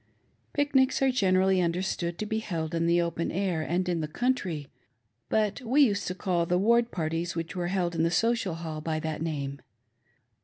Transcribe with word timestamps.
Pic 0.53 0.73
nics 0.73 0.99
are 1.03 1.11
generally 1.11 1.61
understood 1.61 2.17
to 2.17 2.25
be 2.25 2.39
held 2.39 2.73
in 2.73 2.87
the 2.87 2.99
open 2.99 3.29
air, 3.31 3.61
and 3.61 3.87
in 3.87 4.01
the 4.01 4.07
country; 4.07 4.67
but 5.29 5.61
we 5.61 5.81
used 5.83 6.07
to 6.07 6.15
call 6.15 6.47
the 6.47 6.57
ward 6.57 6.89
parties 6.89 7.35
which 7.35 7.55
were 7.55 7.67
held 7.67 7.93
in 7.93 8.01
the 8.01 8.09
Social 8.09 8.55
Hall 8.55 8.81
by 8.81 8.99
that 8.99 9.21
name. 9.21 9.61